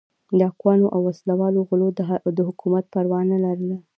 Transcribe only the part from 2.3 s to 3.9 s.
د حکومت پروا نه لرله.